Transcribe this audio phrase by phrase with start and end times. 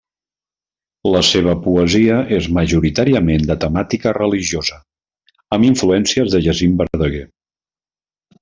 [1.15, 4.81] La seva poesia és majoritàriament de temàtica religiosa,
[5.59, 7.25] amb influències de Jacint Verdaguer.